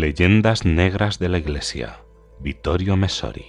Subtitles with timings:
[0.00, 2.00] Leyendas negras de la Iglesia.
[2.40, 3.46] Vittorio Messori.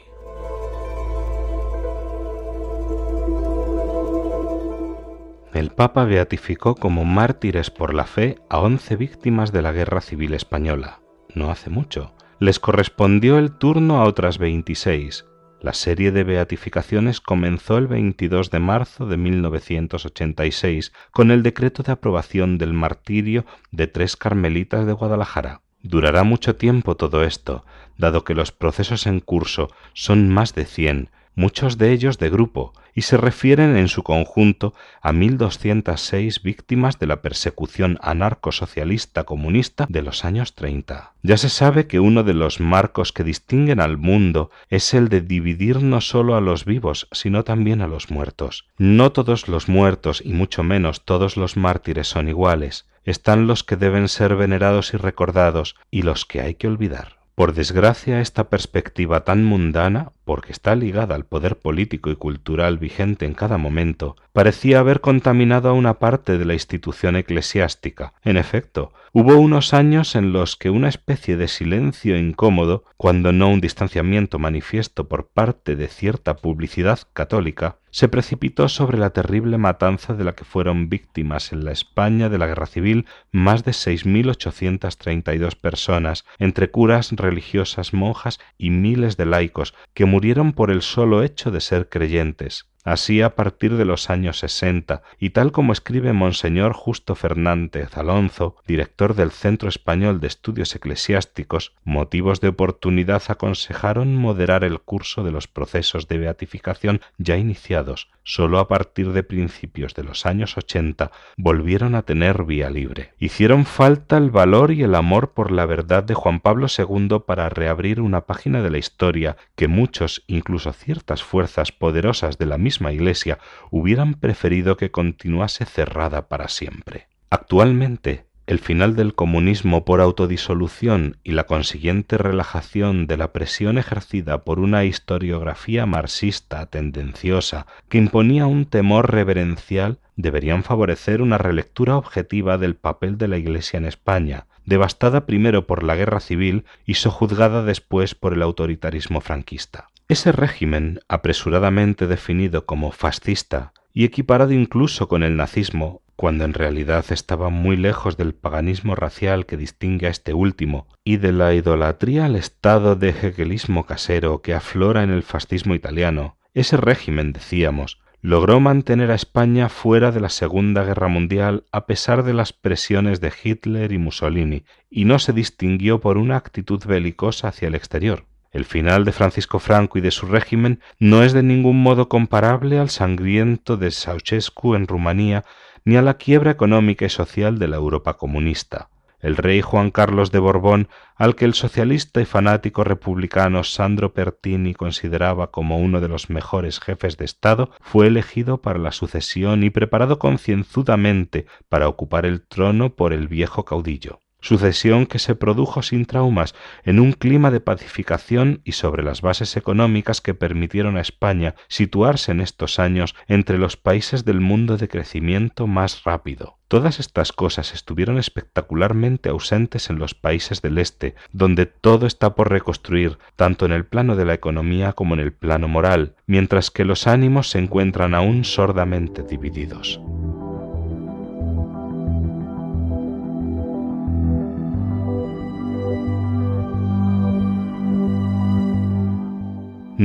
[5.55, 10.35] El Papa beatificó como mártires por la fe a once víctimas de la Guerra Civil
[10.35, 10.99] Española.
[11.33, 12.13] No hace mucho.
[12.39, 15.25] Les correspondió el turno a otras veintiséis.
[15.61, 21.93] La serie de beatificaciones comenzó el 22 de marzo de 1986 con el decreto de
[21.93, 25.64] aprobación del martirio de tres carmelitas de Guadalajara.
[25.87, 27.63] Durará mucho tiempo todo esto,
[27.95, 32.73] dado que los procesos en curso son más de cien, muchos de ellos de grupo,
[32.95, 40.01] y se refieren en su conjunto a 1.206 víctimas de la persecución anarcosocialista comunista de
[40.01, 41.13] los años 30.
[41.21, 45.21] Ya se sabe que uno de los marcos que distinguen al mundo es el de
[45.21, 48.65] dividir no solo a los vivos, sino también a los muertos.
[48.79, 53.75] No todos los muertos, y mucho menos todos los mártires son iguales están los que
[53.75, 57.19] deben ser venerados y recordados y los que hay que olvidar.
[57.35, 63.25] Por desgracia, esta perspectiva tan mundana, porque está ligada al poder político y cultural vigente
[63.25, 68.13] en cada momento, parecía haber contaminado a una parte de la institución eclesiástica.
[68.23, 73.49] En efecto, hubo unos años en los que una especie de silencio incómodo, cuando no
[73.49, 80.15] un distanciamiento manifiesto por parte de cierta publicidad católica, se precipitó sobre la terrible matanza
[80.15, 85.55] de la que fueron víctimas en la España de la Guerra Civil más de 6.832
[85.55, 91.51] personas, entre curas, religiosas, monjas y miles de laicos, que murieron por el solo hecho
[91.51, 92.69] de ser creyentes.
[92.85, 98.57] Así a partir de los años sesenta, y tal como escribe Monseñor Justo Fernández Alonso,
[98.67, 105.31] director del Centro Español de Estudios Eclesiásticos, motivos de oportunidad aconsejaron moderar el curso de
[105.31, 108.07] los procesos de beatificación ya iniciados.
[108.23, 113.13] Sólo a partir de principios de los años ochenta volvieron a tener vía libre.
[113.19, 117.49] Hicieron falta el valor y el amor por la verdad de Juan Pablo II para
[117.49, 122.74] reabrir una página de la historia que muchos, incluso ciertas fuerzas poderosas de la misma
[122.79, 123.39] Iglesia
[123.71, 127.07] hubieran preferido que continuase cerrada para siempre.
[127.29, 134.43] Actualmente, el final del comunismo por autodisolución y la consiguiente relajación de la presión ejercida
[134.43, 142.59] por una historiografía marxista tendenciosa que imponía un temor reverencial deberían favorecer una relectura objetiva
[142.59, 147.63] del papel de la Iglesia en España, devastada primero por la guerra civil y sojuzgada
[147.63, 149.89] después por el autoritarismo franquista.
[150.07, 157.05] Ese régimen, apresuradamente definido como fascista y equiparado incluso con el nazismo, cuando en realidad
[157.09, 162.25] estaba muy lejos del paganismo racial que distingue a este último y de la idolatría
[162.25, 168.59] al estado de hegelismo casero que aflora en el fascismo italiano, ese régimen, decíamos, logró
[168.59, 173.33] mantener a España fuera de la Segunda Guerra Mundial a pesar de las presiones de
[173.43, 178.27] Hitler y Mussolini, y no se distinguió por una actitud belicosa hacia el exterior.
[178.55, 182.79] El final de Francisco Franco y de su régimen no es de ningún modo comparable
[182.79, 185.43] al sangriento de Ceausescu en Rumanía
[185.83, 188.87] ni a la quiebra económica y social de la Europa comunista.
[189.19, 194.73] El rey Juan Carlos de Borbón, al que el socialista y fanático republicano Sandro Pertini
[194.73, 199.69] consideraba como uno de los mejores jefes de Estado, fue elegido para la sucesión y
[199.69, 206.05] preparado concienzudamente para ocupar el trono por el viejo caudillo sucesión que se produjo sin
[206.05, 211.55] traumas, en un clima de pacificación y sobre las bases económicas que permitieron a España
[211.67, 216.59] situarse en estos años entre los países del mundo de crecimiento más rápido.
[216.67, 222.51] Todas estas cosas estuvieron espectacularmente ausentes en los países del Este, donde todo está por
[222.51, 226.85] reconstruir, tanto en el plano de la economía como en el plano moral, mientras que
[226.85, 229.99] los ánimos se encuentran aún sordamente divididos.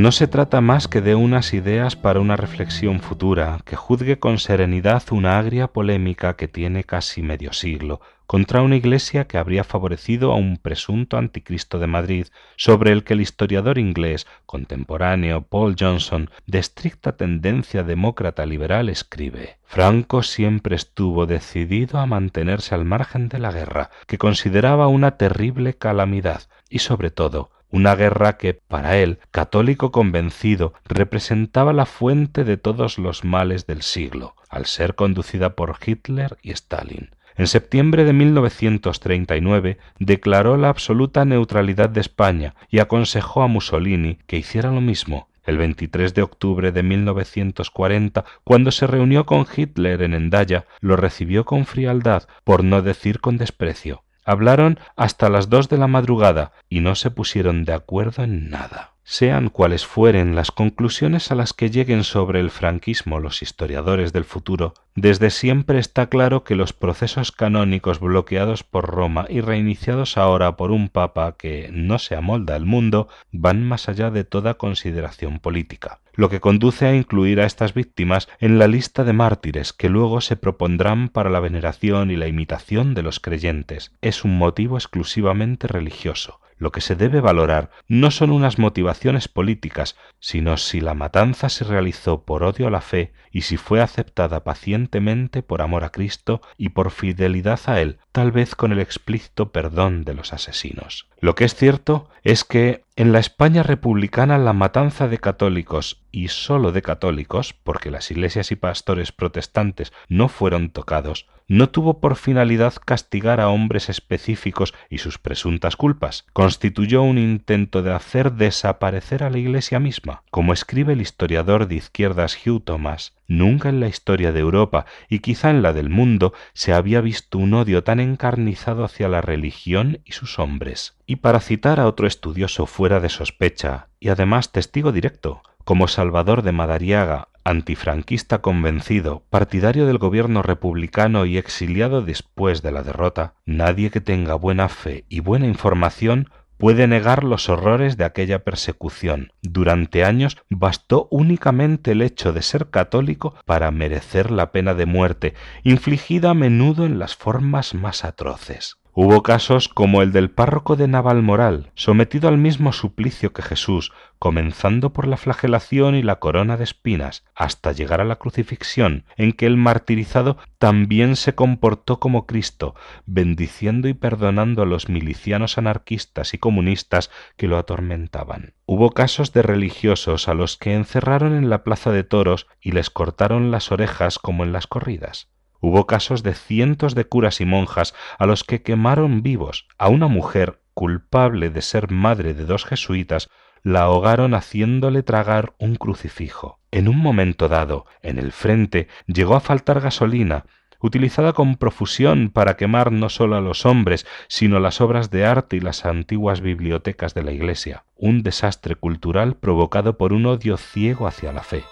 [0.00, 4.38] No se trata más que de unas ideas para una reflexión futura, que juzgue con
[4.38, 10.32] serenidad una agria polémica que tiene casi medio siglo, contra una iglesia que habría favorecido
[10.32, 16.30] a un presunto anticristo de Madrid, sobre el que el historiador inglés contemporáneo Paul Johnson,
[16.46, 23.38] de estricta tendencia demócrata liberal, escribe Franco siempre estuvo decidido a mantenerse al margen de
[23.38, 29.18] la guerra, que consideraba una terrible calamidad, y sobre todo una guerra que, para él,
[29.30, 35.76] católico convencido, representaba la fuente de todos los males del siglo, al ser conducida por
[35.84, 37.10] Hitler y Stalin.
[37.36, 44.36] En septiembre de 1939 declaró la absoluta neutralidad de España y aconsejó a Mussolini que
[44.36, 45.28] hiciera lo mismo.
[45.44, 51.44] El 23 de octubre de 1940, cuando se reunió con Hitler en Endaya, lo recibió
[51.46, 54.04] con frialdad, por no decir con desprecio.
[54.24, 58.90] Hablaron hasta las dos de la madrugada y no se pusieron de acuerdo en nada.
[59.02, 64.24] Sean cuales fueren las conclusiones a las que lleguen sobre el franquismo los historiadores del
[64.24, 70.56] futuro, desde siempre está claro que los procesos canónicos bloqueados por Roma y reiniciados ahora
[70.56, 75.41] por un papa que no se amolda al mundo van más allá de toda consideración
[75.41, 79.88] política lo que conduce a incluir a estas víctimas en la lista de mártires que
[79.88, 83.92] luego se propondrán para la veneración y la imitación de los creyentes.
[84.03, 86.41] Es un motivo exclusivamente religioso.
[86.60, 91.65] Lo que se debe valorar no son unas motivaciones políticas, sino si la matanza se
[91.65, 96.42] realizó por odio a la fe y si fue aceptada pacientemente por amor a Cristo
[96.59, 101.07] y por fidelidad a Él, tal vez con el explícito perdón de los asesinos.
[101.21, 106.28] Lo que es cierto es que en la España republicana la matanza de católicos y
[106.28, 112.15] sólo de católicos, porque las iglesias y pastores protestantes no fueron tocados, no tuvo por
[112.15, 119.24] finalidad castigar a hombres específicos y sus presuntas culpas, constituyó un intento de hacer desaparecer
[119.24, 120.22] a la Iglesia misma.
[120.30, 125.21] Como escribe el historiador de izquierdas Hugh Thomas, nunca en la historia de Europa y
[125.21, 130.00] quizá en la del mundo se había visto un odio tan encarnizado hacia la religión
[130.04, 130.97] y sus hombres.
[131.06, 136.42] Y para citar a otro estudioso fuera de sospecha, y además testigo directo, como Salvador
[136.42, 143.91] de Madariaga, antifranquista convencido, partidario del gobierno republicano y exiliado después de la derrota, nadie
[143.91, 146.28] que tenga buena fe y buena información
[146.60, 149.33] puede negar los horrores de aquella persecución.
[149.42, 155.34] Durante años bastó únicamente el hecho de ser católico para merecer la pena de muerte,
[155.65, 158.79] infligida a menudo en las formas más atroces.
[158.92, 164.92] Hubo casos como el del párroco de Navalmoral, sometido al mismo suplicio que Jesús, comenzando
[164.92, 169.47] por la flagelación y la corona de espinas, hasta llegar a la crucifixión, en que
[169.47, 172.75] el martirizado también se comportó como Cristo,
[173.07, 178.54] bendiciendo y perdonando a los milicianos anarquistas y comunistas que lo atormentaban.
[178.66, 182.91] Hubo casos de religiosos a los que encerraron en la plaza de toros y les
[182.91, 185.28] cortaron las orejas como en las corridas.
[185.60, 189.66] Hubo casos de cientos de curas y monjas a los que quemaron vivos.
[189.78, 193.28] A una mujer culpable de ser madre de dos jesuitas
[193.62, 196.59] la ahogaron haciéndole tragar un crucifijo.
[196.71, 200.47] En un momento dado, en el frente, llegó a faltar gasolina,
[200.80, 205.56] utilizada con profusión para quemar no sólo a los hombres, sino las obras de arte
[205.56, 211.06] y las antiguas bibliotecas de la Iglesia, un desastre cultural provocado por un odio ciego
[211.06, 211.65] hacia la fe.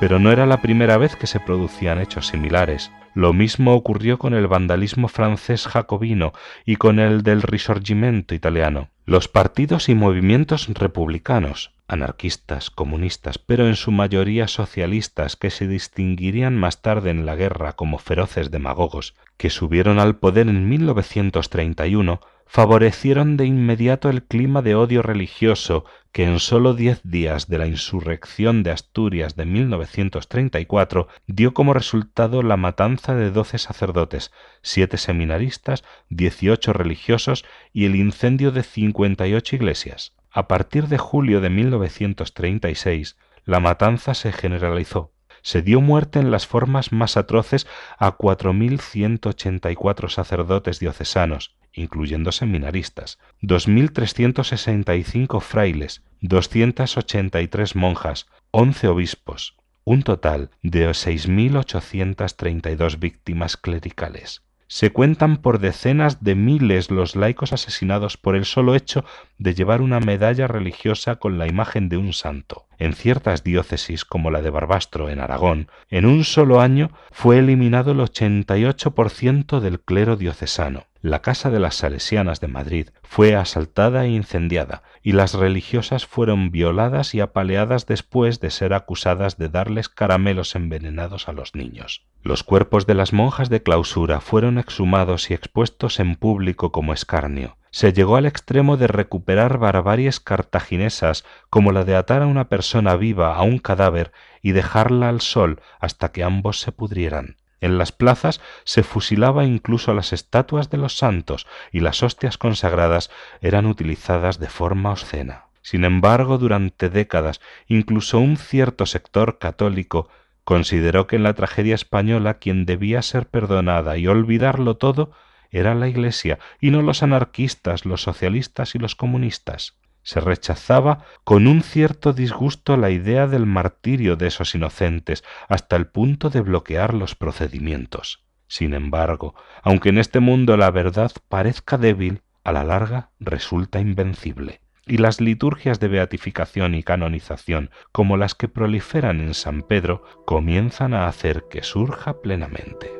[0.00, 2.90] Pero no era la primera vez que se producían hechos similares.
[3.14, 6.32] Lo mismo ocurrió con el vandalismo francés jacobino
[6.64, 8.88] y con el del Risorgimento italiano.
[9.04, 16.56] Los partidos y movimientos republicanos, anarquistas, comunistas, pero en su mayoría socialistas, que se distinguirían
[16.56, 22.20] más tarde en la guerra como feroces demagogos, que subieron al poder en 1931,
[22.50, 27.68] favorecieron de inmediato el clima de odio religioso que en sólo diez días de la
[27.68, 34.32] insurrección de Asturias de 1934 dio como resultado la matanza de doce sacerdotes,
[34.62, 40.16] siete seminaristas, dieciocho religiosos y el incendio de cincuenta y ocho iglesias.
[40.32, 46.46] A partir de julio de 1936, la matanza se generalizó se dio muerte en las
[46.46, 55.40] formas más atroces a cuatro mil ciento ochenta y cuatro sacerdotes diocesanos, incluyendo seminaristas, 2.365
[55.40, 64.42] frailes, 283 monjas, 11 obispos, un total de 6.832 víctimas clericales.
[64.66, 69.04] Se cuentan por decenas de miles los laicos asesinados por el solo hecho
[69.36, 72.68] de llevar una medalla religiosa con la imagen de un santo.
[72.80, 77.92] En ciertas diócesis, como la de Barbastro en Aragón, en un solo año fue eliminado
[77.92, 80.86] el 88% del clero diocesano.
[81.02, 86.50] La casa de las Salesianas de Madrid fue asaltada e incendiada, y las religiosas fueron
[86.50, 92.06] violadas y apaleadas después de ser acusadas de darles caramelos envenenados a los niños.
[92.22, 97.58] Los cuerpos de las monjas de clausura fueron exhumados y expuestos en público como escarnio.
[97.70, 102.96] Se llegó al extremo de recuperar barbaries cartaginesas como la de atar a una persona
[102.96, 104.12] viva a un cadáver
[104.42, 107.36] y dejarla al sol hasta que ambos se pudrieran.
[107.60, 113.10] En las plazas se fusilaba incluso las estatuas de los santos y las hostias consagradas
[113.40, 115.44] eran utilizadas de forma obscena.
[115.62, 120.08] Sin embargo, durante décadas, incluso un cierto sector católico
[120.44, 125.12] consideró que en la tragedia española quien debía ser perdonada y olvidarlo todo
[125.50, 129.78] era la Iglesia y no los anarquistas, los socialistas y los comunistas.
[130.02, 135.86] Se rechazaba con un cierto disgusto la idea del martirio de esos inocentes hasta el
[135.86, 138.24] punto de bloquear los procedimientos.
[138.46, 144.60] Sin embargo, aunque en este mundo la verdad parezca débil, a la larga resulta invencible
[144.86, 150.94] y las liturgias de beatificación y canonización, como las que proliferan en San Pedro, comienzan
[150.94, 152.99] a hacer que surja plenamente.